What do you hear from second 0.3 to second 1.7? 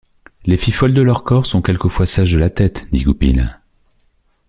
Les filles folles de leur corps sont